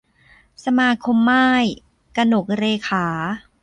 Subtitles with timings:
[0.65, 1.65] สมาคมม่าย-
[2.17, 3.05] กนกเรขา